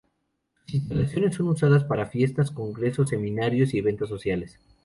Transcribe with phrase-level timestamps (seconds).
[0.65, 4.57] Sus instalaciones son usadas para fiestas, congresos, seminarios y eventos sociales.